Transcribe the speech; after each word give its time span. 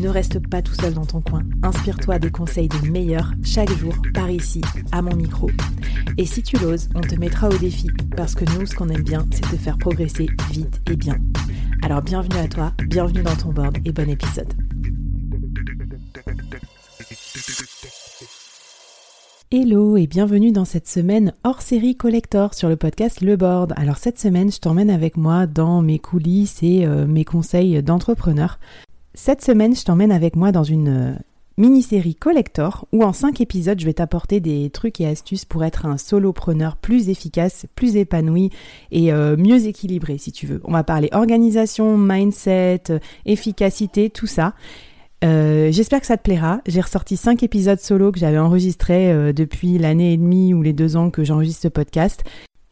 Ne 0.00 0.08
reste 0.08 0.38
pas 0.48 0.62
tout 0.62 0.74
seul 0.74 0.94
dans 0.94 1.04
ton 1.04 1.20
coin. 1.20 1.42
Inspire-toi 1.62 2.18
des 2.18 2.30
conseils 2.30 2.68
des 2.68 2.90
meilleurs 2.90 3.32
chaque 3.44 3.70
jour 3.76 3.94
par 4.14 4.30
ici, 4.30 4.62
à 4.92 5.02
mon 5.02 5.14
micro. 5.14 5.50
Et 6.16 6.24
si 6.24 6.42
tu 6.42 6.56
l'oses, 6.56 6.88
on 6.94 7.02
te 7.02 7.14
mettra 7.16 7.48
au 7.48 7.58
défi 7.58 7.88
parce 8.16 8.34
que 8.34 8.44
nous, 8.54 8.66
ce 8.66 8.74
qu'on 8.74 8.88
aime 8.88 9.02
bien, 9.02 9.26
c'est 9.30 9.42
te 9.42 9.56
faire 9.56 9.76
progresser 9.76 10.28
vite 10.50 10.80
et 10.90 10.96
bien. 10.96 11.18
Alors 11.82 12.00
bienvenue 12.00 12.38
à 12.38 12.48
toi, 12.48 12.72
bienvenue 12.88 13.22
dans 13.22 13.36
ton 13.36 13.52
board 13.52 13.76
et 13.84 13.92
bon 13.92 14.08
épisode. 14.08 14.52
Hello 19.52 19.96
et 19.96 20.06
bienvenue 20.06 20.52
dans 20.52 20.64
cette 20.64 20.88
semaine 20.88 21.34
hors 21.44 21.60
série 21.60 21.96
collector 21.96 22.54
sur 22.54 22.68
le 22.68 22.76
podcast 22.76 23.20
Le 23.20 23.36
Board. 23.36 23.74
Alors 23.76 23.98
cette 23.98 24.18
semaine, 24.18 24.50
je 24.50 24.60
t'emmène 24.60 24.90
avec 24.90 25.16
moi 25.16 25.46
dans 25.46 25.82
mes 25.82 25.98
coulisses 25.98 26.62
et 26.62 26.86
euh, 26.86 27.06
mes 27.06 27.24
conseils 27.24 27.82
d'entrepreneur. 27.82 28.58
Cette 29.14 29.42
semaine, 29.42 29.74
je 29.74 29.84
t'emmène 29.84 30.12
avec 30.12 30.36
moi 30.36 30.52
dans 30.52 30.62
une 30.62 30.88
euh, 30.88 31.14
mini-série 31.58 32.14
collector 32.14 32.86
où 32.92 33.02
en 33.02 33.12
5 33.12 33.40
épisodes, 33.40 33.78
je 33.80 33.84
vais 33.84 33.94
t'apporter 33.94 34.38
des 34.38 34.70
trucs 34.70 35.00
et 35.00 35.06
astuces 35.06 35.44
pour 35.44 35.64
être 35.64 35.84
un 35.84 35.96
solopreneur 35.96 36.76
plus 36.76 37.08
efficace, 37.08 37.66
plus 37.74 37.96
épanoui 37.96 38.50
et 38.92 39.12
euh, 39.12 39.36
mieux 39.36 39.66
équilibré 39.66 40.16
si 40.16 40.30
tu 40.30 40.46
veux. 40.46 40.60
On 40.64 40.72
va 40.72 40.84
parler 40.84 41.08
organisation, 41.12 41.98
mindset, 41.98 42.82
euh, 42.90 42.98
efficacité, 43.26 44.10
tout 44.10 44.28
ça. 44.28 44.54
J'espère 45.22 46.00
que 46.00 46.06
ça 46.06 46.16
te 46.16 46.22
plaira. 46.22 46.62
J'ai 46.66 46.80
ressorti 46.80 47.18
5 47.18 47.42
épisodes 47.42 47.78
solo 47.78 48.10
que 48.10 48.18
j'avais 48.18 48.38
enregistrés 48.38 49.34
depuis 49.34 49.76
l'année 49.76 50.14
et 50.14 50.16
demie 50.16 50.54
ou 50.54 50.62
les 50.62 50.72
deux 50.72 50.96
ans 50.96 51.10
que 51.10 51.24
j'enregistre 51.24 51.60
ce 51.60 51.68
podcast. 51.68 52.24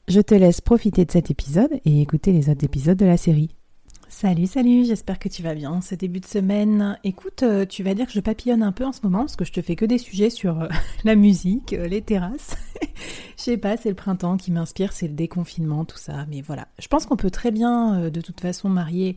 Je 0.08 0.22
te 0.22 0.34
laisse 0.34 0.62
profiter 0.62 1.04
de 1.04 1.10
cet 1.10 1.30
épisode 1.30 1.78
et 1.84 2.00
écouter 2.00 2.32
les 2.32 2.48
autres 2.48 2.64
épisodes 2.64 2.96
de 2.96 3.04
la 3.04 3.18
série. 3.18 3.50
Salut, 4.20 4.48
salut, 4.48 4.84
j'espère 4.84 5.20
que 5.20 5.28
tu 5.28 5.44
vas 5.44 5.54
bien. 5.54 5.80
Ce 5.80 5.94
début 5.94 6.18
de 6.18 6.26
semaine, 6.26 6.98
écoute, 7.04 7.44
euh, 7.44 7.64
tu 7.64 7.84
vas 7.84 7.94
dire 7.94 8.06
que 8.06 8.12
je 8.12 8.18
papillonne 8.18 8.64
un 8.64 8.72
peu 8.72 8.84
en 8.84 8.90
ce 8.90 8.98
moment 9.04 9.20
parce 9.20 9.36
que 9.36 9.44
je 9.44 9.52
te 9.52 9.62
fais 9.62 9.76
que 9.76 9.84
des 9.84 9.98
sujets 9.98 10.28
sur 10.28 10.60
euh, 10.60 10.66
la 11.04 11.14
musique, 11.14 11.72
euh, 11.72 11.86
les 11.86 12.02
terrasses. 12.02 12.56
je 13.36 13.42
sais 13.44 13.56
pas, 13.58 13.76
c'est 13.76 13.90
le 13.90 13.94
printemps 13.94 14.36
qui 14.36 14.50
m'inspire, 14.50 14.92
c'est 14.92 15.06
le 15.06 15.14
déconfinement, 15.14 15.84
tout 15.84 15.98
ça. 15.98 16.26
Mais 16.28 16.40
voilà, 16.40 16.66
je 16.80 16.88
pense 16.88 17.06
qu'on 17.06 17.14
peut 17.14 17.30
très 17.30 17.52
bien 17.52 18.10
de 18.10 18.20
toute 18.20 18.40
façon 18.40 18.68
marier 18.68 19.16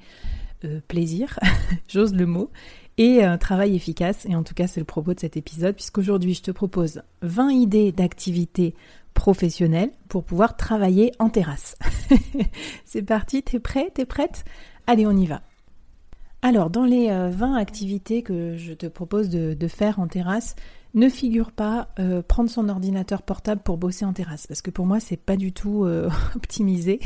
plaisir, 0.87 1.39
j'ose 1.87 2.13
le 2.13 2.27
mot, 2.27 2.51
et 2.99 3.21
travail 3.39 3.75
efficace. 3.75 4.27
Et 4.29 4.35
en 4.35 4.43
tout 4.43 4.53
cas, 4.53 4.67
c'est 4.67 4.81
le 4.81 4.85
propos 4.85 5.15
de 5.15 5.19
cet 5.19 5.35
épisode 5.35 5.73
puisqu'aujourd'hui, 5.73 6.35
je 6.35 6.43
te 6.43 6.51
propose 6.51 7.01
20 7.23 7.49
idées 7.53 7.91
d'activités 7.91 8.75
professionnelles 9.15 9.91
pour 10.09 10.23
pouvoir 10.23 10.55
travailler 10.57 11.11
en 11.17 11.29
terrasse. 11.29 11.75
c'est 12.85 13.01
parti, 13.01 13.41
t'es 13.41 13.59
prêt, 13.59 13.89
t'es 13.93 14.05
prête? 14.05 14.45
Allez, 14.87 15.05
on 15.05 15.15
y 15.15 15.25
va. 15.25 15.41
Alors, 16.43 16.71
dans 16.71 16.85
les 16.85 17.07
20 17.07 17.11
euh, 17.11 17.55
activités 17.55 18.23
que 18.23 18.57
je 18.57 18.73
te 18.73 18.87
propose 18.87 19.29
de, 19.29 19.67
faire 19.67 19.99
en 19.99 20.07
terrasse, 20.07 20.55
ne 20.95 21.07
figure 21.07 21.51
pas 21.51 21.89
euh, 21.99 22.21
prendre 22.23 22.49
son 22.49 22.67
ordinateur 22.67 23.21
portable 23.21 23.61
pour 23.61 23.77
bosser 23.77 24.05
en 24.05 24.13
terrasse, 24.13 24.47
parce 24.47 24.61
que 24.61 24.71
pour 24.71 24.85
moi, 24.87 24.99
c'est 24.99 25.17
pas 25.17 25.37
du 25.37 25.53
tout 25.53 25.85
euh, 25.85 26.09
optimisé. 26.35 26.99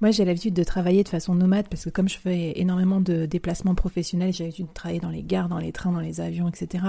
Moi, 0.00 0.10
j'ai 0.10 0.24
l'habitude 0.24 0.52
de 0.52 0.64
travailler 0.64 1.04
de 1.04 1.08
façon 1.08 1.34
nomade, 1.34 1.68
parce 1.68 1.84
que 1.84 1.90
comme 1.90 2.08
je 2.08 2.18
fais 2.18 2.58
énormément 2.58 3.00
de 3.00 3.24
déplacements 3.24 3.76
professionnels, 3.76 4.32
j'ai 4.32 4.44
l'habitude 4.44 4.66
de 4.66 4.74
travailler 4.74 5.00
dans 5.00 5.10
les 5.10 5.22
gares, 5.22 5.48
dans 5.48 5.58
les 5.58 5.72
trains, 5.72 5.92
dans 5.92 6.00
les 6.00 6.20
avions, 6.20 6.48
etc. 6.48 6.84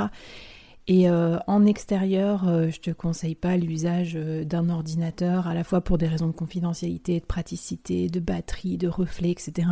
Et 0.89 1.09
en 1.09 1.65
extérieur, 1.65 2.45
je 2.71 2.79
te 2.79 2.91
conseille 2.91 3.35
pas 3.35 3.57
l'usage 3.57 4.13
d'un 4.13 4.69
ordinateur, 4.69 5.45
à 5.45 5.53
la 5.53 5.65
fois 5.65 5.81
pour 5.81 5.97
des 5.97 6.07
raisons 6.07 6.27
de 6.27 6.31
confidentialité, 6.31 7.19
de 7.19 7.25
praticité, 7.25 8.07
de 8.07 8.21
batterie, 8.21 8.77
de 8.77 8.87
reflets, 8.87 9.31
etc. 9.31 9.67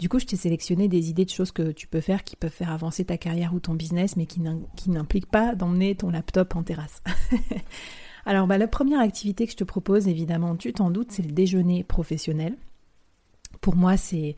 Du 0.00 0.08
coup, 0.08 0.18
je 0.18 0.26
t'ai 0.26 0.36
sélectionné 0.36 0.88
des 0.88 1.10
idées 1.10 1.26
de 1.26 1.30
choses 1.30 1.52
que 1.52 1.70
tu 1.70 1.86
peux 1.86 2.00
faire 2.00 2.24
qui 2.24 2.34
peuvent 2.34 2.50
faire 2.50 2.72
avancer 2.72 3.04
ta 3.04 3.16
carrière 3.16 3.54
ou 3.54 3.60
ton 3.60 3.74
business, 3.74 4.16
mais 4.16 4.26
qui 4.26 4.40
n'impliquent 4.90 5.30
pas 5.30 5.54
d'emmener 5.54 5.94
ton 5.94 6.10
laptop 6.10 6.56
en 6.56 6.62
terrasse. 6.62 7.02
Alors, 8.26 8.46
bah, 8.46 8.58
la 8.58 8.66
première 8.66 9.00
activité 9.00 9.46
que 9.46 9.52
je 9.52 9.56
te 9.56 9.64
propose, 9.64 10.08
évidemment, 10.08 10.56
tu 10.56 10.72
t'en 10.72 10.90
doutes, 10.90 11.12
c'est 11.12 11.22
le 11.22 11.32
déjeuner 11.32 11.84
professionnel. 11.84 12.56
Pour 13.60 13.76
moi, 13.76 13.96
c'est 13.96 14.36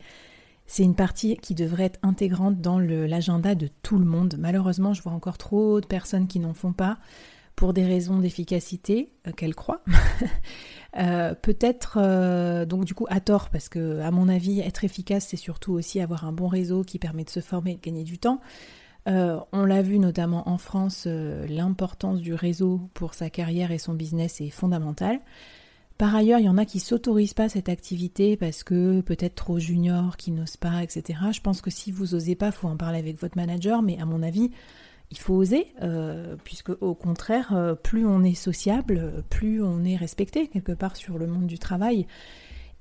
c'est 0.65 0.83
une 0.83 0.95
partie 0.95 1.37
qui 1.37 1.55
devrait 1.55 1.85
être 1.85 1.99
intégrante 2.03 2.61
dans 2.61 2.79
l'agenda 2.79 3.55
de 3.55 3.69
tout 3.81 3.99
le 3.99 4.05
monde. 4.05 4.35
Malheureusement, 4.39 4.93
je 4.93 5.01
vois 5.01 5.11
encore 5.11 5.37
trop 5.37 5.81
de 5.81 5.85
personnes 5.85 6.27
qui 6.27 6.39
n'en 6.39 6.53
font 6.53 6.73
pas 6.73 6.97
pour 7.55 7.73
des 7.73 7.85
raisons 7.85 8.19
d'efficacité 8.19 9.09
euh, 9.27 9.31
qu'elles 9.31 9.55
croient. 9.55 9.83
Euh, 10.95 11.33
peut-être 11.33 11.97
euh, 11.99 12.67
donc 12.67 12.85
du 12.85 12.93
coup 12.93 13.07
à 13.09 13.19
tort 13.19 13.49
parce 13.49 13.67
que 13.67 13.99
à 14.01 14.11
mon 14.11 14.29
avis 14.29 14.59
être 14.59 14.83
efficace 14.83 15.25
c'est 15.27 15.37
surtout 15.37 15.73
aussi 15.73 15.99
avoir 15.99 16.23
un 16.23 16.31
bon 16.31 16.47
réseau 16.47 16.83
qui 16.83 16.99
permet 16.99 17.23
de 17.23 17.31
se 17.31 17.39
former 17.39 17.71
et 17.71 17.75
de 17.77 17.81
gagner 17.81 18.03
du 18.03 18.19
temps. 18.19 18.41
on 19.07 19.65
l'a 19.65 19.81
vu 19.81 19.97
notamment 19.97 20.47
en 20.47 20.59
France, 20.59 21.07
l'importance 21.07 22.21
du 22.21 22.35
réseau 22.35 22.79
pour 22.93 23.15
sa 23.15 23.31
carrière 23.31 23.71
et 23.71 23.79
son 23.79 23.95
business 23.95 24.39
est 24.39 24.51
fondamentale. 24.51 25.19
Par 25.97 26.15
ailleurs, 26.15 26.39
il 26.39 26.45
y 26.45 26.49
en 26.49 26.57
a 26.57 26.65
qui 26.65 26.79
s'autorisent 26.79 27.35
pas 27.35 27.49
cette 27.49 27.69
activité 27.69 28.35
parce 28.35 28.63
que 28.63 29.01
peut-être 29.01 29.35
trop 29.35 29.59
junior, 29.59 30.17
qui 30.17 30.31
n'osent 30.31 30.57
pas, 30.57 30.83
etc. 30.83 31.19
Je 31.31 31.41
pense 31.41 31.61
que 31.61 31.69
si 31.69 31.91
vous 31.91 32.15
osez 32.15 32.35
pas, 32.35 32.51
faut 32.51 32.67
en 32.67 32.77
parler 32.77 32.99
avec 32.99 33.19
votre 33.19 33.37
manager, 33.37 33.81
mais 33.81 33.99
à 33.99 34.05
mon 34.05 34.23
avis, 34.23 34.51
il 35.11 35.19
faut 35.19 35.35
oser, 35.35 35.67
euh, 35.83 36.35
puisque 36.43 36.71
au 36.81 36.95
contraire, 36.95 37.53
euh, 37.53 37.75
plus 37.75 38.05
on 38.05 38.23
est 38.23 38.33
sociable, 38.33 39.23
plus 39.29 39.61
on 39.61 39.83
est 39.83 39.95
respecté 39.95 40.47
quelque 40.47 40.71
part 40.71 40.95
sur 40.95 41.19
le 41.19 41.27
monde 41.27 41.45
du 41.45 41.59
travail. 41.59 42.07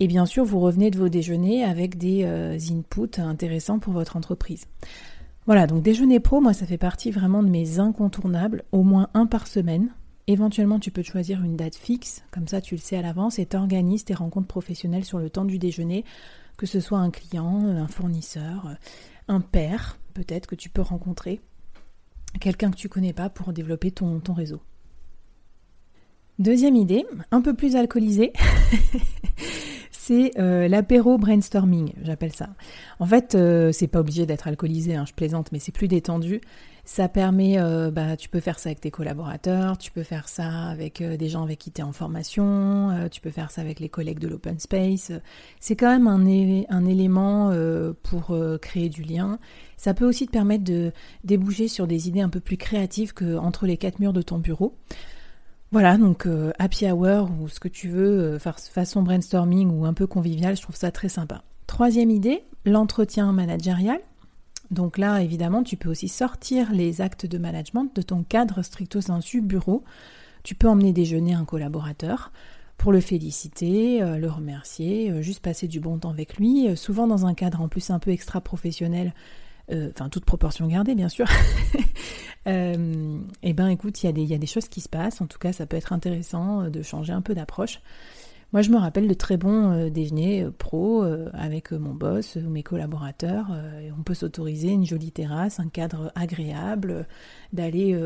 Et 0.00 0.06
bien 0.06 0.24
sûr, 0.24 0.44
vous 0.44 0.58
revenez 0.58 0.90
de 0.90 0.98
vos 0.98 1.10
déjeuners 1.10 1.62
avec 1.62 1.98
des 1.98 2.24
euh, 2.24 2.58
inputs 2.70 3.20
intéressants 3.20 3.78
pour 3.78 3.92
votre 3.92 4.16
entreprise. 4.16 4.66
Voilà, 5.46 5.66
donc 5.66 5.82
déjeuner 5.82 6.20
pro, 6.20 6.40
moi 6.40 6.54
ça 6.54 6.66
fait 6.66 6.78
partie 6.78 7.10
vraiment 7.10 7.42
de 7.42 7.48
mes 7.48 7.78
incontournables, 7.78 8.64
au 8.72 8.82
moins 8.82 9.08
un 9.12 9.26
par 9.26 9.46
semaine. 9.46 9.90
Éventuellement, 10.28 10.78
tu 10.78 10.90
peux 10.90 11.02
choisir 11.02 11.42
une 11.42 11.56
date 11.56 11.74
fixe, 11.74 12.22
comme 12.30 12.46
ça 12.46 12.60
tu 12.60 12.74
le 12.74 12.80
sais 12.80 12.96
à 12.96 13.02
l'avance, 13.02 13.38
et 13.38 13.46
t'organises 13.46 14.04
tes 14.04 14.14
rencontres 14.14 14.46
professionnelles 14.46 15.04
sur 15.04 15.18
le 15.18 15.30
temps 15.30 15.44
du 15.44 15.58
déjeuner, 15.58 16.04
que 16.56 16.66
ce 16.66 16.80
soit 16.80 16.98
un 16.98 17.10
client, 17.10 17.66
un 17.66 17.88
fournisseur, 17.88 18.76
un 19.28 19.40
père, 19.40 19.98
peut-être 20.14 20.46
que 20.46 20.54
tu 20.54 20.68
peux 20.68 20.82
rencontrer, 20.82 21.40
quelqu'un 22.40 22.70
que 22.70 22.76
tu 22.76 22.88
connais 22.88 23.12
pas 23.12 23.30
pour 23.30 23.52
développer 23.52 23.90
ton, 23.90 24.20
ton 24.20 24.32
réseau. 24.32 24.60
Deuxième 26.38 26.76
idée, 26.76 27.04
un 27.30 27.40
peu 27.40 27.54
plus 27.54 27.76
alcoolisée. 27.76 28.32
c'est 30.04 30.32
euh, 30.36 30.66
l'apéro 30.66 31.16
brainstorming, 31.16 31.92
j'appelle 32.02 32.32
ça. 32.32 32.48
En 32.98 33.06
fait, 33.06 33.36
euh, 33.36 33.70
c'est 33.70 33.86
pas 33.86 34.00
obligé 34.00 34.26
d'être 34.26 34.48
alcoolisé, 34.48 34.96
hein, 34.96 35.04
je 35.06 35.12
plaisante, 35.12 35.52
mais 35.52 35.60
c'est 35.60 35.70
plus 35.70 35.86
détendu. 35.86 36.40
Ça 36.84 37.08
permet, 37.08 37.60
euh, 37.60 37.92
bah, 37.92 38.16
tu 38.16 38.28
peux 38.28 38.40
faire 38.40 38.58
ça 38.58 38.70
avec 38.70 38.80
tes 38.80 38.90
collaborateurs, 38.90 39.78
tu 39.78 39.92
peux 39.92 40.02
faire 40.02 40.28
ça 40.28 40.48
avec 40.70 41.00
des 41.00 41.28
gens 41.28 41.44
avec 41.44 41.60
qui 41.60 41.70
tu 41.70 41.82
es 41.82 41.84
en 41.84 41.92
formation, 41.92 42.90
tu 43.12 43.20
peux 43.20 43.30
faire 43.30 43.52
ça 43.52 43.60
avec 43.60 43.78
les 43.78 43.88
collègues 43.88 44.18
de 44.18 44.26
l'open 44.26 44.58
space. 44.58 45.12
C'est 45.60 45.76
quand 45.76 45.96
même 45.96 46.08
un, 46.08 46.26
un 46.68 46.84
élément 46.84 47.52
pour 48.02 48.36
créer 48.60 48.88
du 48.88 49.02
lien. 49.02 49.38
Ça 49.76 49.94
peut 49.94 50.04
aussi 50.04 50.26
te 50.26 50.32
permettre 50.32 50.64
de 50.64 50.90
déboucher 51.22 51.68
sur 51.68 51.86
des 51.86 52.08
idées 52.08 52.22
un 52.22 52.28
peu 52.28 52.40
plus 52.40 52.56
créatives 52.56 53.14
qu'entre 53.14 53.66
les 53.66 53.76
quatre 53.76 54.00
murs 54.00 54.12
de 54.12 54.22
ton 54.22 54.38
bureau. 54.38 54.74
Voilà, 55.72 55.96
donc 55.96 56.26
euh, 56.26 56.52
happy 56.58 56.86
hour 56.86 57.30
ou 57.40 57.48
ce 57.48 57.58
que 57.58 57.66
tu 57.66 57.88
veux, 57.88 58.34
euh, 58.34 58.38
façon 58.38 59.02
brainstorming 59.02 59.70
ou 59.70 59.86
un 59.86 59.94
peu 59.94 60.06
convivial, 60.06 60.54
je 60.54 60.60
trouve 60.60 60.76
ça 60.76 60.90
très 60.90 61.08
sympa. 61.08 61.42
Troisième 61.66 62.10
idée, 62.10 62.44
l'entretien 62.66 63.32
managérial. 63.32 63.98
Donc 64.70 64.98
là, 64.98 65.22
évidemment, 65.22 65.62
tu 65.62 65.78
peux 65.78 65.88
aussi 65.88 66.08
sortir 66.08 66.72
les 66.72 67.00
actes 67.00 67.24
de 67.24 67.38
management 67.38 67.88
de 67.96 68.02
ton 68.02 68.22
cadre 68.22 68.60
stricto 68.60 69.00
sensu 69.00 69.40
bureau. 69.40 69.82
Tu 70.42 70.54
peux 70.54 70.68
emmener 70.68 70.92
déjeuner 70.92 71.32
un 71.32 71.46
collaborateur 71.46 72.32
pour 72.76 72.92
le 72.92 73.00
féliciter, 73.00 74.00
le 74.00 74.28
remercier, 74.28 75.22
juste 75.22 75.40
passer 75.40 75.68
du 75.68 75.78
bon 75.78 75.98
temps 75.98 76.10
avec 76.10 76.36
lui, 76.36 76.76
souvent 76.76 77.06
dans 77.06 77.26
un 77.26 77.34
cadre 77.34 77.60
en 77.60 77.68
plus 77.68 77.90
un 77.90 77.98
peu 77.98 78.10
extra-professionnel, 78.10 79.14
enfin 79.90 80.08
toute 80.08 80.24
proportion 80.24 80.66
gardée 80.66 80.94
bien 80.94 81.08
sûr. 81.08 81.26
et 82.46 82.74
eh 83.42 83.52
ben 83.52 83.68
écoute, 83.68 84.02
il 84.02 84.18
y, 84.18 84.34
a 84.34 84.38
des 84.38 84.46
choses 84.46 84.68
qui 84.68 84.80
se 84.80 84.88
passent, 84.88 85.20
en 85.20 85.26
tout 85.26 85.38
cas 85.38 85.52
ça 85.52 85.66
peut 85.66 85.76
être 85.76 85.92
intéressant 85.92 86.68
de 86.68 86.82
changer 86.82 87.12
un 87.12 87.22
peu 87.22 87.34
d'approche. 87.34 87.80
Moi, 88.52 88.60
je 88.60 88.68
me 88.68 88.76
rappelle 88.76 89.08
de 89.08 89.14
très 89.14 89.38
bons 89.38 89.70
euh, 89.70 89.88
déjeuners 89.88 90.42
euh, 90.42 90.50
pro 90.50 91.02
euh, 91.02 91.30
avec 91.32 91.72
mon 91.72 91.94
boss 91.94 92.36
ou 92.36 92.50
mes 92.50 92.62
collaborateurs. 92.62 93.46
on 93.98 94.02
peut 94.02 94.12
s'autoriser 94.12 94.68
une 94.68 94.84
jolie 94.84 95.10
terrasse, 95.10 95.58
un 95.58 95.68
cadre 95.68 96.12
agréable, 96.14 97.06
d'aller 97.52 97.98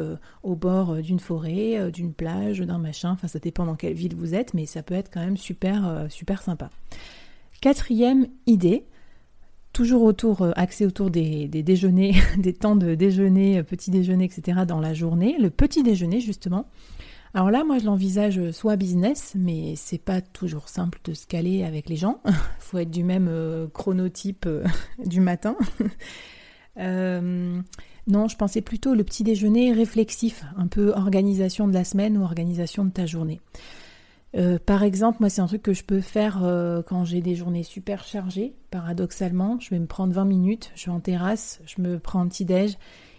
au 0.42 0.54
bord 0.54 0.96
d'une 0.96 1.20
forêt, 1.20 1.90
d'une 1.90 2.12
plage, 2.12 2.60
d'un 2.60 2.78
machin. 2.78 3.10
Enfin, 3.10 3.28
ça 3.28 3.38
dépend 3.38 3.66
dans 3.66 3.74
quelle 3.74 3.94
ville 3.94 4.14
vous 4.14 4.34
êtes, 4.34 4.54
mais 4.54 4.66
ça 4.66 4.82
peut 4.82 4.94
être 4.94 5.10
quand 5.12 5.20
même 5.20 5.36
super, 5.36 6.06
super 6.08 6.42
sympa. 6.42 6.70
Quatrième 7.60 8.26
idée, 8.46 8.86
toujours 9.76 10.04
autour, 10.04 10.48
axé 10.56 10.86
autour 10.86 11.10
des, 11.10 11.48
déjeuners, 11.48 12.14
des 12.38 12.54
temps 12.54 12.76
de 12.76 12.94
déjeuner, 12.94 13.62
petit 13.62 13.90
déjeuner, 13.90 14.24
etc. 14.24 14.60
dans 14.66 14.80
la 14.80 14.94
journée. 14.94 15.36
Le 15.38 15.50
petit 15.50 15.82
déjeuner, 15.82 16.20
justement. 16.20 16.66
Alors 17.34 17.50
là, 17.50 17.62
moi, 17.62 17.76
je 17.76 17.84
l'envisage 17.84 18.52
soit 18.52 18.76
business, 18.76 19.34
mais 19.36 19.74
c'est 19.76 19.98
pas 19.98 20.22
toujours 20.22 20.70
simple 20.70 20.98
de 21.04 21.12
se 21.12 21.26
caler 21.26 21.62
avec 21.62 21.90
les 21.90 21.96
gens. 21.96 22.22
faut 22.58 22.78
être 22.78 22.90
du 22.90 23.04
même 23.04 23.28
euh, 23.28 23.66
chronotype 23.68 24.46
euh, 24.46 24.64
du 25.04 25.20
matin. 25.20 25.56
Euh, 26.78 27.60
non, 28.06 28.28
je 28.28 28.36
pensais 28.36 28.62
plutôt 28.62 28.94
le 28.94 29.04
petit 29.04 29.24
déjeuner 29.24 29.74
réflexif, 29.74 30.44
un 30.56 30.68
peu 30.68 30.92
organisation 30.92 31.68
de 31.68 31.74
la 31.74 31.84
semaine 31.84 32.16
ou 32.16 32.22
organisation 32.22 32.86
de 32.86 32.90
ta 32.90 33.04
journée. 33.04 33.42
Par 34.66 34.82
exemple, 34.82 35.18
moi, 35.20 35.30
c'est 35.30 35.40
un 35.40 35.46
truc 35.46 35.62
que 35.62 35.72
je 35.72 35.82
peux 35.82 36.00
faire 36.00 36.40
quand 36.86 37.04
j'ai 37.04 37.20
des 37.20 37.34
journées 37.34 37.62
super 37.62 38.04
chargées. 38.04 38.54
Paradoxalement, 38.70 39.58
je 39.60 39.70
vais 39.70 39.78
me 39.78 39.86
prendre 39.86 40.12
20 40.12 40.24
minutes, 40.24 40.70
je 40.74 40.80
suis 40.80 40.90
en 40.90 41.00
terrasse, 41.00 41.60
je 41.66 41.80
me 41.80 41.98
prends 41.98 42.20
un 42.20 42.28
petit 42.28 42.44
déj 42.44 42.76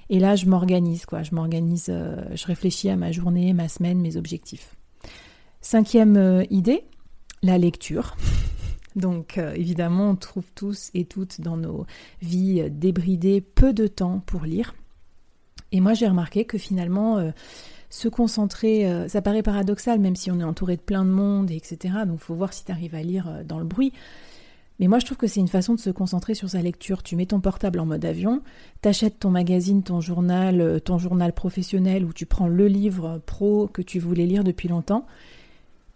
et 0.09 0.19
là, 0.19 0.35
je 0.35 0.45
m'organise, 0.45 1.05
quoi. 1.05 1.23
Je 1.23 1.35
m'organise, 1.35 1.87
euh, 1.89 2.23
je 2.33 2.45
réfléchis 2.45 2.89
à 2.89 2.95
ma 2.95 3.11
journée, 3.11 3.53
ma 3.53 3.67
semaine, 3.67 3.99
mes 3.99 4.15
objectifs. 4.15 4.75
Cinquième 5.61 6.17
euh, 6.17 6.43
idée, 6.49 6.85
la 7.43 7.57
lecture. 7.57 8.15
Donc 8.95 9.37
euh, 9.37 9.53
évidemment, 9.53 10.11
on 10.11 10.15
trouve 10.15 10.45
tous 10.55 10.89
et 10.93 11.05
toutes 11.05 11.41
dans 11.41 11.57
nos 11.57 11.85
vies 12.21 12.69
débridées 12.71 13.41
peu 13.41 13.73
de 13.73 13.85
temps 13.85 14.23
pour 14.25 14.43
lire. 14.43 14.73
Et 15.71 15.81
moi, 15.81 15.93
j'ai 15.93 16.07
remarqué 16.07 16.45
que 16.45 16.57
finalement, 16.57 17.31
se 17.89 18.07
concentrer, 18.07 19.07
ça 19.07 19.21
paraît 19.21 19.43
paradoxal, 19.43 19.99
même 19.99 20.15
si 20.15 20.29
on 20.29 20.39
est 20.39 20.43
entouré 20.43 20.75
de 20.75 20.81
plein 20.81 21.05
de 21.05 21.09
monde, 21.09 21.51
etc. 21.51 21.95
Donc 22.05 22.19
faut 22.19 22.35
voir 22.35 22.53
si 22.53 22.65
tu 22.65 22.71
arrives 22.71 22.95
à 22.95 23.01
lire 23.01 23.43
dans 23.45 23.59
le 23.59 23.65
bruit. 23.65 23.93
Mais 24.79 24.87
moi, 24.87 24.99
je 24.99 25.05
trouve 25.05 25.17
que 25.17 25.27
c'est 25.27 25.39
une 25.39 25.47
façon 25.47 25.73
de 25.73 25.79
se 25.79 25.89
concentrer 25.89 26.35
sur 26.35 26.49
sa 26.49 26.61
lecture. 26.61 27.01
Tu 27.01 27.15
mets 27.15 27.25
ton 27.25 27.39
portable 27.39 27.79
en 27.79 27.85
mode 27.85 28.05
avion, 28.05 28.41
t'achètes 28.81 29.19
ton 29.19 29.31
magazine, 29.31 29.81
ton 29.83 30.01
journal, 30.01 30.61
euh, 30.61 30.79
ton 30.79 30.97
journal 30.97 31.33
professionnel, 31.33 32.05
ou 32.05 32.13
tu 32.13 32.25
prends 32.25 32.47
le 32.47 32.67
livre 32.67 33.21
pro 33.25 33.67
que 33.67 33.81
tu 33.81 33.99
voulais 33.99 34.25
lire 34.25 34.43
depuis 34.43 34.67
longtemps, 34.67 35.05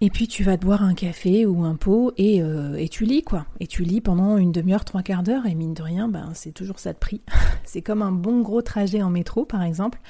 et 0.04 0.10
puis 0.10 0.28
tu 0.28 0.44
vas 0.44 0.58
te 0.58 0.66
boire 0.66 0.82
un 0.82 0.96
café 0.96 1.46
ou 1.46 1.64
un 1.64 1.76
pot 1.76 2.12
et, 2.18 2.42
euh, 2.42 2.74
et 2.74 2.90
tu 2.90 3.06
lis 3.06 3.22
quoi. 3.22 3.46
Et 3.60 3.68
tu 3.68 3.84
lis 3.84 4.02
pendant 4.02 4.38
une 4.38 4.52
demi-heure, 4.52 4.84
trois 4.84 5.04
quarts 5.04 5.22
d'heure, 5.22 5.46
et 5.46 5.54
mine 5.54 5.76
de 5.76 5.84
rien, 5.84 6.08
ben, 6.08 6.32
c'est 6.34 6.52
toujours 6.52 6.80
ça 6.80 6.92
de 6.92 6.98
prix. 6.98 7.22
c'est 7.66 7.84
comme 7.84 8.02
un 8.02 8.12
bon 8.12 8.42
gros 8.42 8.64
trajet 8.64 9.04
en 9.04 9.12
métro, 9.12 9.46
par 9.46 9.62
exemple, 9.62 10.02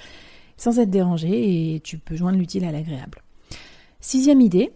sans 0.62 0.78
être 0.78 0.92
dérangé, 0.92 1.74
et 1.74 1.80
tu 1.80 1.98
peux 1.98 2.16
joindre 2.16 2.38
l'utile 2.38 2.66
à 2.66 2.72
l'agréable. 2.72 3.24
Sixième 4.00 4.42
idée, 4.42 4.72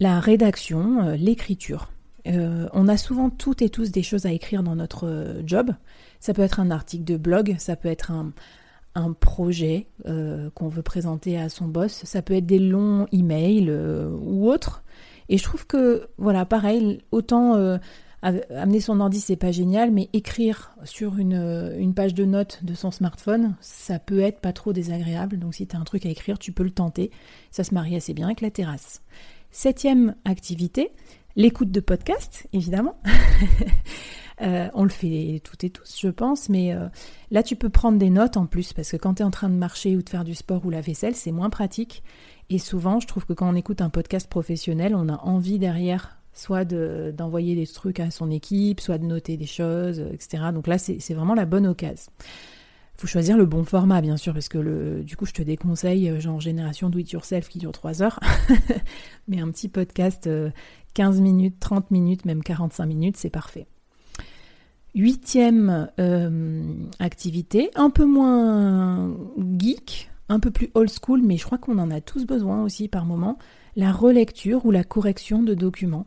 la 0.00 0.18
rédaction, 0.18 1.06
euh, 1.06 1.14
l'écriture. 1.14 1.92
Euh, 2.26 2.68
on 2.72 2.88
a 2.88 2.96
souvent 2.96 3.30
toutes 3.30 3.62
et 3.62 3.68
tous 3.68 3.92
des 3.92 4.02
choses 4.02 4.26
à 4.26 4.32
écrire 4.32 4.64
dans 4.64 4.74
notre 4.74 5.06
euh, 5.06 5.42
job. 5.46 5.70
Ça 6.18 6.34
peut 6.34 6.42
être 6.42 6.58
un 6.58 6.72
article 6.72 7.04
de 7.04 7.16
blog, 7.16 7.54
ça 7.58 7.76
peut 7.76 7.88
être 7.88 8.10
un, 8.10 8.32
projet 9.20 9.86
qu'on 10.04 10.68
veut 10.68 10.82
présenter 10.82 11.40
à 11.40 11.48
son 11.48 11.66
boss, 11.66 12.02
ça 12.04 12.20
peut 12.20 12.34
être 12.34 12.44
des 12.44 12.58
longs 12.58 13.06
emails 13.10 13.70
ou 13.70 14.50
autres. 14.50 14.82
Et 15.30 15.38
je 15.38 15.42
trouve 15.42 15.66
que, 15.66 16.08
voilà, 16.18 16.44
pareil, 16.44 17.00
autant 17.10 17.78
amener 18.22 18.80
son 18.80 19.00
ordi, 19.00 19.20
c'est 19.20 19.36
pas 19.36 19.50
génial, 19.50 19.90
mais 19.90 20.08
écrire 20.12 20.76
sur 20.84 21.18
une, 21.18 21.74
une, 21.78 21.92
page 21.92 22.14
de 22.14 22.24
notes 22.24 22.60
de 22.62 22.74
son 22.74 22.90
smartphone, 22.90 23.56
ça 23.60 23.98
peut 23.98 24.20
être 24.20 24.40
pas 24.40 24.52
trop 24.52 24.72
désagréable. 24.72 25.38
Donc 25.38 25.54
si 25.54 25.66
tu 25.66 25.76
as 25.76 25.78
un 25.78 25.84
truc 25.84 26.06
à 26.06 26.08
écrire, 26.08 26.38
tu 26.38 26.52
peux 26.52 26.62
le 26.62 26.70
tenter. 26.70 27.10
Ça 27.50 27.64
se 27.64 27.74
marie 27.74 27.96
assez 27.96 28.14
bien 28.14 28.26
avec 28.26 28.40
la 28.40 28.50
terrasse. 28.50 29.02
Septième 29.50 30.14
activité, 30.24 30.92
L'écoute 31.34 31.70
de 31.70 31.80
podcast, 31.80 32.46
évidemment. 32.52 32.96
Euh, 34.40 34.68
on 34.74 34.82
le 34.82 34.88
fait 34.88 35.40
toutes 35.44 35.62
et 35.62 35.70
tous, 35.70 35.98
je 36.00 36.08
pense, 36.08 36.48
mais 36.48 36.74
euh, 36.74 36.88
là, 37.30 37.44
tu 37.44 37.54
peux 37.54 37.68
prendre 37.68 37.98
des 37.98 38.10
notes 38.10 38.36
en 38.36 38.46
plus, 38.46 38.72
parce 38.72 38.90
que 38.90 38.96
quand 38.96 39.14
tu 39.14 39.22
es 39.22 39.24
en 39.24 39.30
train 39.30 39.48
de 39.48 39.54
marcher 39.54 39.94
ou 39.94 40.02
de 40.02 40.08
faire 40.08 40.24
du 40.24 40.34
sport 40.34 40.64
ou 40.66 40.70
la 40.70 40.80
vaisselle, 40.80 41.14
c'est 41.14 41.30
moins 41.30 41.50
pratique. 41.50 42.02
Et 42.50 42.58
souvent, 42.58 42.98
je 42.98 43.06
trouve 43.06 43.24
que 43.24 43.34
quand 43.34 43.48
on 43.48 43.54
écoute 43.54 43.82
un 43.82 43.90
podcast 43.90 44.28
professionnel, 44.28 44.96
on 44.96 45.08
a 45.08 45.18
envie 45.18 45.60
derrière 45.60 46.18
soit 46.32 46.64
d'envoyer 46.64 47.54
des 47.54 47.66
trucs 47.66 48.00
à 48.00 48.10
son 48.10 48.30
équipe, 48.30 48.80
soit 48.80 48.98
de 48.98 49.04
noter 49.04 49.36
des 49.36 49.46
choses, 49.46 50.00
etc. 50.12 50.44
Donc 50.52 50.66
là, 50.66 50.78
c'est 50.78 51.14
vraiment 51.14 51.34
la 51.34 51.44
bonne 51.44 51.66
occasion 51.66 52.10
faut 53.02 53.08
choisir 53.08 53.36
le 53.36 53.46
bon 53.46 53.64
format, 53.64 54.00
bien 54.00 54.16
sûr, 54.16 54.32
parce 54.32 54.48
que 54.48 55.02
du 55.02 55.16
coup, 55.16 55.26
je 55.26 55.32
te 55.32 55.42
déconseille, 55.42 56.08
euh, 56.08 56.20
genre 56.20 56.40
génération 56.40 56.88
do 56.88 57.00
it 57.00 57.10
yourself 57.10 57.48
qui 57.48 57.58
dure 57.58 57.72
3 57.72 58.00
heures. 58.00 58.20
Mais 59.28 59.40
un 59.40 59.50
petit 59.50 59.68
podcast, 59.68 60.30
15 60.94 61.18
euh, 61.18 61.20
minutes, 61.20 61.56
30 61.58 61.90
minutes, 61.90 62.24
même 62.24 62.44
45 62.44 62.86
minutes, 62.86 63.16
c'est 63.16 63.28
parfait. 63.28 63.66
Huitième 64.94 65.90
euh, 65.98 66.74
activité, 67.00 67.70
un 67.74 67.90
peu 67.90 68.04
moins 68.04 69.16
geek, 69.58 70.10
un 70.28 70.38
peu 70.38 70.52
plus 70.52 70.70
old 70.74 70.90
school, 70.90 71.22
mais 71.22 71.38
je 71.38 71.44
crois 71.44 71.58
qu'on 71.58 71.78
en 71.78 71.90
a 71.90 72.00
tous 72.00 72.24
besoin 72.24 72.62
aussi 72.62 72.86
par 72.86 73.04
moment, 73.04 73.36
la 73.74 73.90
relecture 73.90 74.64
ou 74.64 74.70
la 74.70 74.84
correction 74.84 75.42
de 75.42 75.54
documents. 75.54 76.06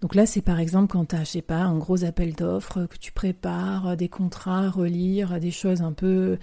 Donc 0.00 0.14
là, 0.14 0.26
c'est 0.26 0.42
par 0.42 0.60
exemple 0.60 0.88
quand 0.88 1.06
tu 1.06 1.16
as, 1.16 1.24
je 1.24 1.30
sais 1.30 1.42
pas, 1.42 1.62
un 1.62 1.78
gros 1.78 2.04
appel 2.04 2.34
d'offres, 2.34 2.86
que 2.86 2.98
tu 2.98 3.12
prépares 3.12 3.88
euh, 3.88 3.96
des 3.96 4.08
contrats, 4.08 4.68
relire 4.70 5.40
des 5.40 5.50
choses 5.50 5.82
un 5.82 5.92
peu 5.92 6.38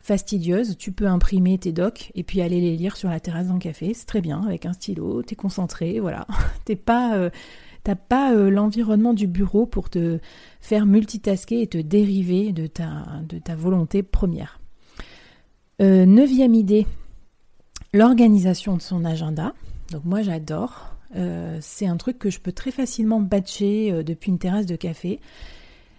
fastidieuses, 0.00 0.76
tu 0.76 0.92
peux 0.92 1.06
imprimer 1.06 1.58
tes 1.58 1.72
docs 1.72 2.12
et 2.14 2.22
puis 2.22 2.40
aller 2.40 2.60
les 2.60 2.76
lire 2.76 2.96
sur 2.96 3.08
la 3.08 3.18
terrasse 3.20 3.48
d'un 3.48 3.58
café, 3.58 3.92
c'est 3.94 4.06
très 4.06 4.20
bien, 4.20 4.42
avec 4.42 4.66
un 4.66 4.72
stylo, 4.72 5.22
tu 5.22 5.34
es 5.34 5.36
concentré, 5.36 6.00
voilà. 6.00 6.26
T'es 6.64 6.76
pas, 6.76 7.16
euh, 7.16 7.30
t'as 7.82 7.96
pas 7.96 8.32
euh, 8.34 8.50
l'environnement 8.50 9.14
du 9.14 9.26
bureau 9.26 9.66
pour 9.66 9.90
te 9.90 10.18
faire 10.60 10.86
multitasker 10.86 11.60
et 11.60 11.66
te 11.66 11.78
dériver 11.78 12.52
de 12.52 12.66
ta, 12.66 13.22
de 13.28 13.38
ta 13.38 13.56
volonté 13.56 14.02
première. 14.02 14.60
neuvième 15.80 16.54
idée, 16.54 16.86
l'organisation 17.92 18.76
de 18.76 18.82
son 18.82 19.04
agenda. 19.04 19.54
Donc 19.92 20.04
moi 20.04 20.22
j'adore 20.22 20.95
euh, 21.14 21.58
c'est 21.60 21.86
un 21.86 21.96
truc 21.96 22.18
que 22.18 22.30
je 22.30 22.40
peux 22.40 22.52
très 22.52 22.70
facilement 22.70 23.20
batcher 23.20 23.92
euh, 23.92 24.02
depuis 24.02 24.30
une 24.30 24.38
terrasse 24.38 24.66
de 24.66 24.76
café. 24.76 25.20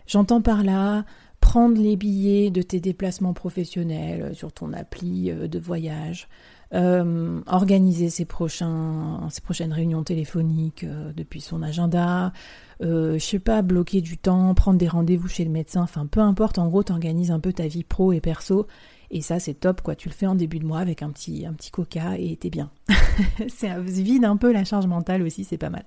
J'entends 0.06 0.42
par 0.42 0.64
là 0.64 1.06
prendre 1.40 1.80
les 1.80 1.96
billets 1.96 2.50
de 2.50 2.62
tes 2.62 2.80
déplacements 2.80 3.34
professionnels 3.34 4.22
euh, 4.22 4.34
sur 4.34 4.52
ton 4.52 4.74
appli 4.74 5.32
de 5.32 5.60
voyage, 5.60 6.28
organiser 6.74 8.10
ses, 8.10 8.26
prochains, 8.26 9.28
ses 9.30 9.40
prochaines 9.40 9.72
réunions 9.72 10.04
téléphoniques 10.04 10.86
depuis 11.16 11.40
son 11.40 11.64
agenda, 11.64 12.34
je 12.82 13.18
sais 13.20 13.40
pas, 13.40 13.62
bloquer 13.62 14.02
du 14.02 14.18
temps, 14.18 14.54
prendre 14.54 14.78
des 14.78 14.90
rendez-vous 14.90 15.30
chez 15.30 15.46
le 15.46 15.50
médecin, 15.50 15.82
enfin 15.82 16.06
peu 16.06 16.20
importe, 16.20 16.60
en 16.60 16.68
gros, 16.68 16.84
tu 16.84 16.92
organises 16.92 17.32
un 17.32 17.40
peu 17.40 17.54
ta 17.54 17.68
vie 17.68 17.86
pro 17.86 18.12
et 18.12 18.20
perso 18.20 18.68
et 19.10 19.22
ça, 19.22 19.40
c'est 19.40 19.54
top, 19.54 19.82
quoi. 19.82 19.96
Tu 19.96 20.10
le 20.10 20.14
fais 20.14 20.28
en 20.28 20.36
début 20.36 20.60
de 20.60 20.66
mois 20.66 20.80
avec 20.80 21.02
un 21.02 21.10
petit, 21.10 21.46
un 21.46 21.54
petit 21.54 21.72
coca 21.72 22.18
et 22.18 22.36
t'es 22.36 22.50
bien. 22.50 22.72
c'est 23.48 23.80
vide 23.80 24.26
un 24.26 24.38
peu 24.38 24.52
la 24.52 24.66
charge 24.66 24.88
mentale 24.88 25.22
aussi, 25.24 25.44
c'est 25.44 25.58
pas 25.58 25.70
mal. 25.70 25.86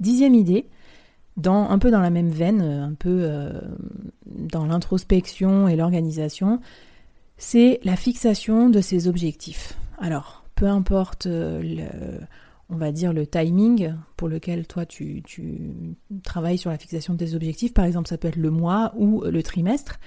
Dixième 0.00 0.34
idée, 0.34 0.66
dans, 1.36 1.70
un 1.70 1.78
peu 1.78 1.90
dans 1.90 2.00
la 2.00 2.10
même 2.10 2.28
veine, 2.28 2.60
euh, 2.60 2.84
un 2.84 2.94
peu 2.94 3.20
euh, 3.22 3.60
dans 4.26 4.66
l'introspection 4.66 5.68
et 5.68 5.76
l'organisation, 5.76 6.60
c'est 7.38 7.80
la 7.84 7.96
fixation 7.96 8.68
de 8.68 8.80
ses 8.80 9.08
objectifs. 9.08 9.74
Alors, 9.98 10.44
peu 10.54 10.66
importe 10.66 11.26
euh, 11.26 11.62
le, 11.62 12.20
on 12.68 12.76
va 12.76 12.92
dire 12.92 13.12
le 13.12 13.26
timing 13.26 13.94
pour 14.16 14.28
lequel 14.28 14.66
toi 14.66 14.84
tu, 14.84 15.22
tu 15.24 15.58
travailles 16.22 16.58
sur 16.58 16.70
la 16.70 16.78
fixation 16.78 17.14
de 17.14 17.18
tes 17.24 17.34
objectifs, 17.34 17.72
par 17.72 17.86
exemple 17.86 18.08
ça 18.08 18.18
peut 18.18 18.28
être 18.28 18.36
le 18.36 18.50
mois 18.50 18.92
ou 18.96 19.22
le 19.22 19.42
trimestre, 19.42 19.98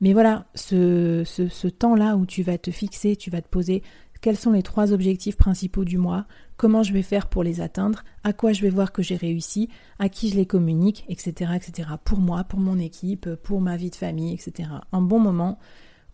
mais 0.00 0.12
voilà, 0.12 0.46
ce, 0.54 1.68
temps-là 1.68 2.16
où 2.16 2.26
tu 2.26 2.42
vas 2.42 2.58
te 2.58 2.70
fixer, 2.70 3.16
tu 3.16 3.30
vas 3.30 3.40
te 3.40 3.48
poser 3.48 3.82
quels 4.20 4.36
sont 4.36 4.52
les 4.52 4.62
trois 4.62 4.92
objectifs 4.92 5.36
principaux 5.36 5.84
du 5.84 5.98
mois, 5.98 6.26
comment 6.56 6.82
je 6.82 6.92
vais 6.92 7.02
faire 7.02 7.28
pour 7.28 7.44
les 7.44 7.60
atteindre, 7.60 8.02
à 8.24 8.32
quoi 8.32 8.52
je 8.52 8.62
vais 8.62 8.70
voir 8.70 8.92
que 8.92 9.02
j'ai 9.02 9.16
réussi, 9.16 9.68
à 9.98 10.08
qui 10.08 10.30
je 10.30 10.36
les 10.36 10.46
communique, 10.46 11.04
etc., 11.08 11.52
etc. 11.54 11.90
Pour 12.04 12.18
moi, 12.18 12.44
pour 12.44 12.58
mon 12.58 12.78
équipe, 12.78 13.34
pour 13.36 13.60
ma 13.60 13.76
vie 13.76 13.90
de 13.90 13.94
famille, 13.94 14.34
etc. 14.34 14.68
Un 14.92 15.02
bon 15.02 15.20
moment 15.20 15.58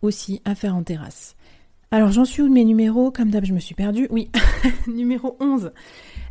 aussi 0.02 0.42
à 0.44 0.54
faire 0.54 0.76
en 0.76 0.82
terrasse. 0.82 1.36
Alors 1.92 2.10
j'en 2.10 2.24
suis 2.24 2.40
où 2.40 2.48
de 2.48 2.52
mes 2.54 2.64
numéros? 2.64 3.10
Comme 3.10 3.28
d'hab, 3.28 3.44
je 3.44 3.52
me 3.52 3.60
suis 3.60 3.74
perdue. 3.74 4.08
Oui, 4.10 4.30
numéro 4.86 5.36
11. 5.40 5.72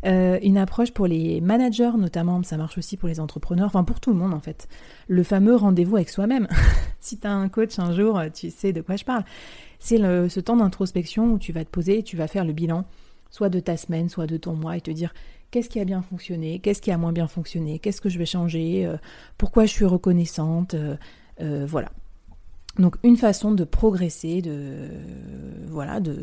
Euh, 0.07 0.39
une 0.41 0.57
approche 0.57 0.89
pour 0.89 1.05
les 1.05 1.39
managers 1.39 1.91
notamment, 1.99 2.41
ça 2.41 2.57
marche 2.57 2.79
aussi 2.79 2.97
pour 2.97 3.07
les 3.07 3.19
entrepreneurs, 3.19 3.67
enfin 3.67 3.83
pour 3.83 3.99
tout 3.99 4.09
le 4.09 4.17
monde 4.17 4.33
en 4.33 4.39
fait. 4.39 4.67
Le 5.07 5.21
fameux 5.21 5.55
rendez-vous 5.55 5.97
avec 5.97 6.09
soi-même. 6.09 6.47
si 6.99 7.19
tu 7.19 7.27
un 7.27 7.47
coach 7.47 7.77
un 7.77 7.93
jour, 7.93 8.19
tu 8.33 8.49
sais 8.49 8.73
de 8.73 8.81
quoi 8.81 8.95
je 8.95 9.05
parle. 9.05 9.23
C'est 9.77 9.97
ce 9.97 10.39
temps 10.39 10.57
d'introspection 10.57 11.31
où 11.31 11.37
tu 11.37 11.51
vas 11.51 11.63
te 11.63 11.69
poser 11.69 11.99
et 11.99 12.03
tu 12.03 12.17
vas 12.17 12.25
faire 12.25 12.43
le 12.43 12.53
bilan, 12.53 12.85
soit 13.29 13.49
de 13.49 13.59
ta 13.59 13.77
semaine, 13.77 14.09
soit 14.09 14.25
de 14.25 14.37
ton 14.37 14.53
mois, 14.53 14.77
et 14.77 14.81
te 14.81 14.89
dire 14.89 15.13
qu'est-ce 15.51 15.69
qui 15.69 15.79
a 15.79 15.85
bien 15.85 16.01
fonctionné, 16.01 16.57
qu'est-ce 16.57 16.81
qui 16.81 16.89
a 16.89 16.97
moins 16.97 17.13
bien 17.13 17.27
fonctionné, 17.27 17.77
qu'est-ce 17.77 18.01
que 18.01 18.09
je 18.09 18.17
vais 18.17 18.25
changer, 18.25 18.87
euh, 18.87 18.97
pourquoi 19.37 19.65
je 19.65 19.71
suis 19.73 19.85
reconnaissante, 19.85 20.73
euh, 20.73 21.65
voilà. 21.67 21.91
Donc 22.79 22.95
une 23.03 23.17
façon 23.17 23.51
de 23.51 23.65
progresser, 23.65 24.41
de 24.41 24.89
voilà, 25.67 25.99
de, 25.99 26.15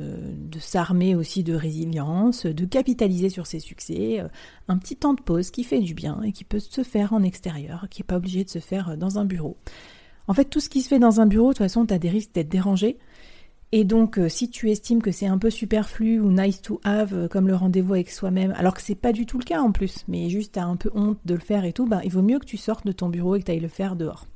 s'armer 0.58 1.14
aussi 1.14 1.42
de 1.42 1.54
résilience, 1.54 2.46
de 2.46 2.64
capitaliser 2.64 3.28
sur 3.28 3.46
ses 3.46 3.60
succès, 3.60 4.20
euh, 4.20 4.28
un 4.66 4.78
petit 4.78 4.96
temps 4.96 5.14
de 5.14 5.20
pause 5.20 5.50
qui 5.50 5.62
fait 5.62 5.80
du 5.80 5.94
bien 5.94 6.20
et 6.22 6.32
qui 6.32 6.44
peut 6.44 6.58
se 6.58 6.82
faire 6.82 7.12
en 7.12 7.22
extérieur, 7.22 7.86
qui 7.90 8.00
n'est 8.00 8.06
pas 8.06 8.16
obligé 8.16 8.44
de 8.44 8.50
se 8.50 8.58
faire 8.58 8.96
dans 8.96 9.18
un 9.18 9.24
bureau. 9.24 9.56
En 10.26 10.34
fait, 10.34 10.46
tout 10.46 10.60
ce 10.60 10.68
qui 10.68 10.82
se 10.82 10.88
fait 10.88 10.98
dans 10.98 11.20
un 11.20 11.26
bureau, 11.26 11.48
de 11.48 11.54
toute 11.54 11.64
façon, 11.64 11.86
tu 11.86 11.94
as 11.94 11.98
des 11.98 12.10
risques 12.10 12.32
d'être 12.34 12.48
dérangé. 12.48 12.98
Et 13.70 13.84
donc, 13.84 14.18
euh, 14.18 14.28
si 14.28 14.48
tu 14.48 14.70
estimes 14.70 15.02
que 15.02 15.12
c'est 15.12 15.26
un 15.26 15.36
peu 15.36 15.50
superflu 15.50 16.20
ou 16.20 16.30
nice 16.32 16.62
to 16.62 16.80
have, 16.84 17.12
euh, 17.12 17.28
comme 17.28 17.48
le 17.48 17.54
rendez-vous 17.54 17.94
avec 17.94 18.10
soi-même, 18.10 18.54
alors 18.56 18.72
que 18.72 18.80
c'est 18.80 18.94
pas 18.94 19.12
du 19.12 19.26
tout 19.26 19.38
le 19.38 19.44
cas 19.44 19.60
en 19.60 19.72
plus, 19.72 20.04
mais 20.08 20.30
juste 20.30 20.56
as 20.56 20.64
un 20.64 20.76
peu 20.76 20.90
honte 20.94 21.18
de 21.26 21.34
le 21.34 21.40
faire 21.40 21.64
et 21.64 21.72
tout, 21.74 21.86
ben, 21.86 22.00
il 22.02 22.10
vaut 22.10 22.22
mieux 22.22 22.38
que 22.38 22.46
tu 22.46 22.56
sortes 22.56 22.86
de 22.86 22.92
ton 22.92 23.10
bureau 23.10 23.36
et 23.36 23.40
que 23.40 23.44
tu 23.44 23.52
ailles 23.52 23.60
le 23.60 23.68
faire 23.68 23.94
dehors. 23.94 24.26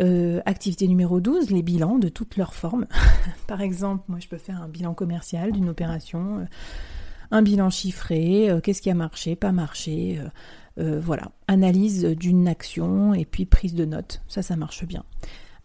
Euh, 0.00 0.40
activité 0.44 0.88
numéro 0.88 1.20
12, 1.20 1.50
les 1.50 1.62
bilans 1.62 1.98
de 1.98 2.08
toutes 2.08 2.36
leurs 2.36 2.54
formes. 2.54 2.86
Par 3.46 3.60
exemple, 3.60 4.02
moi 4.08 4.18
je 4.18 4.26
peux 4.26 4.38
faire 4.38 4.60
un 4.60 4.68
bilan 4.68 4.92
commercial 4.92 5.52
d'une 5.52 5.68
opération, 5.68 6.40
euh, 6.40 6.44
un 7.30 7.42
bilan 7.42 7.70
chiffré, 7.70 8.50
euh, 8.50 8.60
qu'est-ce 8.60 8.82
qui 8.82 8.90
a 8.90 8.94
marché, 8.94 9.36
pas 9.36 9.52
marché, 9.52 10.20
voilà. 10.76 11.30
Analyse 11.46 12.04
d'une 12.04 12.48
action 12.48 13.14
et 13.14 13.24
puis 13.24 13.44
prise 13.44 13.74
de 13.74 13.84
notes, 13.84 14.22
ça 14.26 14.42
ça 14.42 14.56
marche 14.56 14.84
bien. 14.84 15.04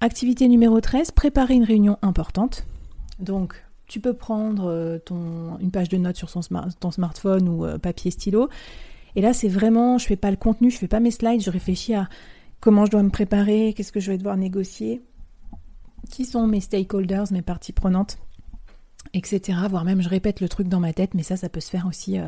Activité 0.01 0.47
numéro 0.47 0.79
13, 0.79 1.09
préparer 1.09 1.55
une 1.55 1.63
réunion 1.63 1.97
importante. 2.03 2.67
Donc 3.17 3.55
tu 3.87 3.99
peux 3.99 4.13
prendre 4.13 4.99
ton, 5.05 5.57
une 5.57 5.71
page 5.71 5.89
de 5.89 5.97
notes 5.97 6.15
sur 6.15 6.31
ton 6.31 6.91
smartphone 6.91 7.49
ou 7.49 7.65
papier 7.79 8.11
stylo. 8.11 8.49
Et 9.15 9.21
là 9.21 9.33
c'est 9.33 9.47
vraiment, 9.47 9.97
je 9.97 10.05
fais 10.05 10.15
pas 10.15 10.29
le 10.29 10.37
contenu, 10.37 10.69
je 10.69 10.77
fais 10.77 10.87
pas 10.87 10.99
mes 10.99 11.09
slides, 11.09 11.41
je 11.41 11.49
réfléchis 11.49 11.95
à 11.95 12.07
comment 12.59 12.85
je 12.85 12.91
dois 12.91 13.03
me 13.03 13.09
préparer, 13.09 13.73
qu'est-ce 13.75 13.91
que 13.91 13.99
je 13.99 14.11
vais 14.11 14.17
devoir 14.17 14.37
négocier, 14.37 15.01
qui 16.09 16.25
sont 16.25 16.47
mes 16.47 16.61
stakeholders, 16.61 17.31
mes 17.31 17.41
parties 17.41 17.73
prenantes, 17.73 18.17
etc. 19.13 19.59
Voire 19.69 19.85
même 19.85 20.01
je 20.01 20.09
répète 20.09 20.41
le 20.41 20.49
truc 20.49 20.67
dans 20.67 20.79
ma 20.79 20.93
tête, 20.93 21.13
mais 21.13 21.23
ça, 21.23 21.37
ça 21.37 21.49
peut 21.49 21.59
se 21.59 21.69
faire 21.69 21.85
aussi 21.87 22.19
euh, 22.19 22.27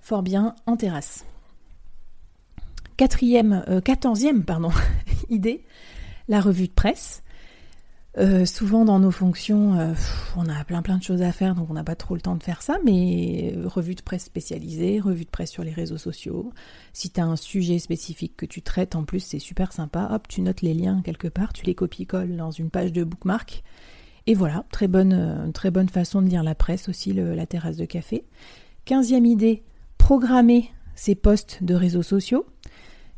fort 0.00 0.22
bien 0.22 0.54
en 0.66 0.76
terrasse. 0.76 1.24
Quatrième, 2.96 3.64
euh, 3.68 3.80
quatorzième, 3.80 4.44
pardon, 4.44 4.70
idée, 5.30 5.64
la 6.28 6.40
revue 6.40 6.66
de 6.66 6.72
presse. 6.72 7.22
Euh, 8.18 8.44
souvent 8.46 8.84
dans 8.84 8.98
nos 8.98 9.12
fonctions, 9.12 9.78
euh, 9.78 9.94
on 10.36 10.48
a 10.48 10.64
plein 10.64 10.82
plein 10.82 10.98
de 10.98 11.02
choses 11.04 11.22
à 11.22 11.30
faire, 11.30 11.54
donc 11.54 11.70
on 11.70 11.74
n'a 11.74 11.84
pas 11.84 11.94
trop 11.94 12.16
le 12.16 12.20
temps 12.20 12.34
de 12.34 12.42
faire 12.42 12.62
ça, 12.62 12.78
mais 12.84 13.54
euh, 13.56 13.68
revue 13.68 13.94
de 13.94 14.02
presse 14.02 14.24
spécialisée, 14.24 14.98
revue 14.98 15.24
de 15.24 15.30
presse 15.30 15.52
sur 15.52 15.62
les 15.62 15.70
réseaux 15.70 15.98
sociaux. 15.98 16.52
Si 16.92 17.10
tu 17.10 17.20
as 17.20 17.24
un 17.24 17.36
sujet 17.36 17.78
spécifique 17.78 18.36
que 18.36 18.46
tu 18.46 18.60
traites, 18.60 18.96
en 18.96 19.04
plus 19.04 19.20
c'est 19.20 19.38
super 19.38 19.72
sympa, 19.72 20.08
hop, 20.12 20.26
tu 20.26 20.40
notes 20.40 20.62
les 20.62 20.74
liens 20.74 21.00
quelque 21.04 21.28
part, 21.28 21.52
tu 21.52 21.64
les 21.64 21.76
copies-colles 21.76 22.36
dans 22.36 22.50
une 22.50 22.70
page 22.70 22.92
de 22.92 23.04
bookmark. 23.04 23.62
Et 24.26 24.34
voilà, 24.34 24.64
très 24.72 24.88
bonne, 24.88 25.52
très 25.54 25.70
bonne 25.70 25.88
façon 25.88 26.20
de 26.20 26.28
lire 26.28 26.42
la 26.42 26.54
presse 26.54 26.88
aussi, 26.88 27.14
la 27.14 27.46
terrasse 27.46 27.76
de 27.76 27.86
café. 27.86 28.26
Quinzième 28.84 29.24
idée, 29.24 29.62
programmer 29.96 30.70
ses 30.96 31.14
posts 31.14 31.62
de 31.62 31.74
réseaux 31.74 32.02
sociaux. 32.02 32.44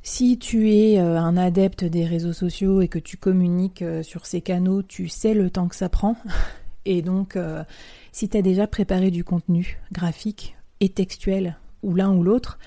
Si 0.02 0.38
tu 0.38 0.70
es 0.70 0.98
euh, 0.98 1.18
un 1.18 1.36
adepte 1.36 1.84
des 1.84 2.06
réseaux 2.06 2.32
sociaux 2.32 2.80
et 2.80 2.88
que 2.88 2.98
tu 2.98 3.18
communiques 3.18 3.82
euh, 3.82 4.02
sur 4.02 4.24
ces 4.24 4.40
canaux, 4.40 4.82
tu 4.82 5.08
sais 5.08 5.34
le 5.34 5.50
temps 5.50 5.68
que 5.68 5.76
ça 5.76 5.88
prend. 5.88 6.16
Et 6.86 7.02
donc, 7.02 7.36
euh, 7.36 7.62
si 8.10 8.28
tu 8.30 8.38
as 8.38 8.42
déjà 8.42 8.66
préparé 8.66 9.10
du 9.10 9.24
contenu 9.24 9.78
graphique 9.92 10.56
et 10.80 10.88
textuel, 10.88 11.58
ou 11.82 11.94
l'un 11.94 12.14
ou 12.14 12.22
l'autre, 12.22 12.58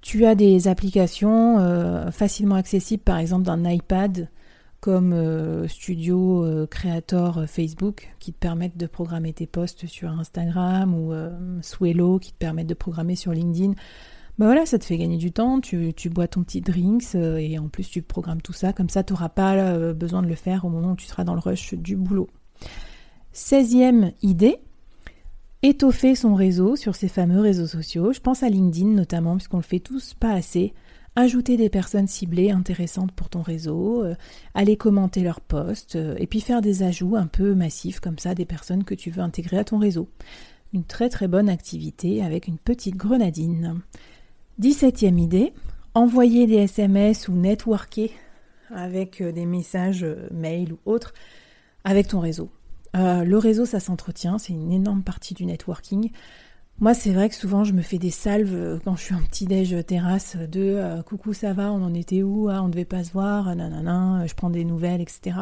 tu 0.00 0.24
as 0.24 0.34
des 0.34 0.68
applications 0.68 2.10
facilement 2.10 2.56
accessibles, 2.56 3.02
par 3.02 3.18
exemple 3.18 3.44
d'un 3.44 3.70
iPad, 3.70 4.28
comme 4.80 5.68
Studio 5.68 6.66
Creator 6.68 7.44
Facebook, 7.46 8.12
qui 8.18 8.32
te 8.32 8.38
permettent 8.38 8.76
de 8.76 8.86
programmer 8.86 9.32
tes 9.32 9.46
posts 9.46 9.86
sur 9.86 10.10
Instagram, 10.10 10.94
ou 10.94 11.12
Swello, 11.60 12.18
qui 12.18 12.32
te 12.32 12.38
permettent 12.38 12.66
de 12.66 12.74
programmer 12.74 13.14
sur 13.14 13.32
LinkedIn. 13.32 13.74
Bah 14.42 14.48
voilà, 14.48 14.66
ça 14.66 14.76
te 14.80 14.84
fait 14.84 14.98
gagner 14.98 15.18
du 15.18 15.30
temps, 15.30 15.60
tu, 15.60 15.94
bois 16.10 16.26
ton 16.26 16.42
petit 16.42 16.60
drinks 16.60 17.14
euh, 17.14 17.36
et 17.36 17.60
en 17.60 17.68
plus 17.68 17.88
tu 17.88 18.02
programmes 18.02 18.42
tout 18.42 18.52
ça, 18.52 18.72
comme 18.72 18.88
ça 18.88 19.04
tu 19.04 19.12
n'auras 19.12 19.28
pas 19.28 19.54
euh, 19.54 19.94
besoin 19.94 20.20
de 20.20 20.26
le 20.26 20.34
faire 20.34 20.64
au 20.64 20.68
moment 20.68 20.90
où 20.90 20.96
tu 20.96 21.06
seras 21.06 21.22
dans 21.22 21.34
le 21.34 21.38
rush 21.38 21.74
du 21.74 21.94
boulot. 21.94 22.28
16e 23.32 24.10
idée, 24.20 24.56
étoffer 25.62 26.16
son 26.16 26.34
réseau 26.34 26.74
sur 26.74 26.96
ces 26.96 27.06
fameux 27.06 27.40
réseaux 27.40 27.68
sociaux. 27.68 28.12
Je 28.12 28.18
pense 28.18 28.42
à 28.42 28.48
LinkedIn 28.48 28.88
notamment, 28.88 29.36
puisqu'on 29.36 29.58
le 29.58 29.62
fait 29.62 29.78
tous 29.78 30.14
pas 30.14 30.32
assez. 30.32 30.74
Ajouter 31.14 31.56
des 31.56 31.68
personnes 31.68 32.08
ciblées 32.08 32.50
intéressantes 32.50 33.12
pour 33.12 33.28
ton 33.28 33.42
réseau, 33.42 34.02
euh, 34.02 34.16
aller 34.54 34.76
commenter 34.76 35.20
leurs 35.20 35.40
posts, 35.40 35.96
et 36.18 36.26
puis 36.26 36.40
faire 36.40 36.62
des 36.62 36.82
ajouts 36.82 37.14
un 37.14 37.28
peu 37.28 37.54
massifs 37.54 38.00
comme 38.00 38.18
ça 38.18 38.34
des 38.34 38.44
personnes 38.44 38.82
que 38.82 38.96
tu 38.96 39.10
veux 39.10 39.22
intégrer 39.22 39.58
à 39.58 39.64
ton 39.64 39.78
réseau. 39.78 40.08
Une 40.72 40.82
très 40.82 41.10
très 41.10 41.28
bonne 41.28 41.48
activité 41.48 42.24
avec 42.24 42.48
une 42.48 42.58
petite 42.58 42.96
grenadine. 42.96 43.80
17e 44.60 45.18
idée, 45.18 45.52
envoyer 45.94 46.46
des 46.46 46.56
SMS 46.56 47.28
ou 47.28 47.32
networker 47.32 48.10
avec 48.74 49.20
euh, 49.20 49.32
des 49.32 49.46
messages 49.46 50.04
euh, 50.04 50.28
mail 50.30 50.72
ou 50.72 50.78
autres 50.84 51.12
avec 51.84 52.08
ton 52.08 52.20
réseau. 52.20 52.50
Euh, 52.96 53.24
le 53.24 53.38
réseau, 53.38 53.64
ça 53.64 53.80
s'entretient, 53.80 54.38
c'est 54.38 54.52
une 54.52 54.72
énorme 54.72 55.02
partie 55.02 55.34
du 55.34 55.46
networking. 55.46 56.10
Moi, 56.78 56.94
c'est 56.94 57.12
vrai 57.12 57.28
que 57.28 57.34
souvent, 57.34 57.64
je 57.64 57.72
me 57.72 57.82
fais 57.82 57.98
des 57.98 58.10
salves 58.10 58.80
quand 58.84 58.96
je 58.96 59.02
suis 59.02 59.14
en 59.14 59.22
petit-déj 59.22 59.84
terrasse 59.86 60.36
de 60.36 61.02
coucou, 61.02 61.32
ça 61.32 61.52
va, 61.52 61.70
on 61.70 61.82
en 61.82 61.94
était 61.94 62.22
où 62.22 62.48
ah, 62.48 62.62
On 62.62 62.66
ne 62.66 62.72
devait 62.72 62.86
pas 62.86 63.04
se 63.04 63.12
voir, 63.12 63.54
nanana, 63.54 64.26
je 64.26 64.34
prends 64.34 64.50
des 64.50 64.64
nouvelles, 64.64 65.00
etc. 65.00 65.36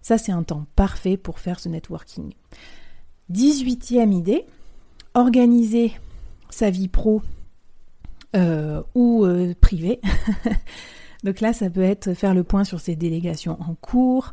Ça, 0.00 0.16
c'est 0.16 0.32
un 0.32 0.42
temps 0.42 0.66
parfait 0.76 1.16
pour 1.16 1.38
faire 1.38 1.60
ce 1.60 1.68
networking. 1.68 2.32
18e 3.30 4.12
idée, 4.12 4.46
organiser 5.14 5.92
sa 6.48 6.70
vie 6.70 6.88
pro 6.88 7.22
euh, 8.36 8.82
ou 8.94 9.24
euh, 9.24 9.54
privé. 9.60 10.00
Donc 11.24 11.40
là, 11.40 11.52
ça 11.52 11.68
peut 11.68 11.82
être 11.82 12.14
faire 12.14 12.32
le 12.32 12.44
point 12.44 12.62
sur 12.62 12.78
ses 12.78 12.94
délégations 12.94 13.58
en 13.60 13.74
cours, 13.74 14.32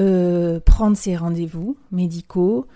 euh, 0.00 0.58
prendre 0.58 0.96
ses 0.96 1.16
rendez-vous 1.16 1.76
médicaux, 1.92 2.66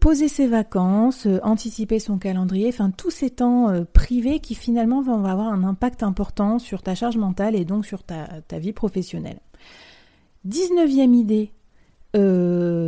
poser 0.00 0.28
ses 0.28 0.46
vacances, 0.46 1.28
anticiper 1.42 1.98
son 1.98 2.18
calendrier, 2.18 2.68
enfin 2.68 2.90
tous 2.90 3.10
ces 3.10 3.30
temps 3.30 3.84
privés 3.92 4.40
qui 4.40 4.56
finalement 4.56 5.00
vont 5.00 5.24
avoir 5.24 5.52
un 5.52 5.62
impact 5.62 6.02
important 6.02 6.58
sur 6.58 6.82
ta 6.82 6.96
charge 6.96 7.16
mentale 7.16 7.54
et 7.54 7.64
donc 7.64 7.86
sur 7.86 8.02
ta, 8.02 8.26
ta 8.48 8.58
vie 8.58 8.72
professionnelle. 8.72 9.38
19e 10.48 11.14
idée, 11.14 11.52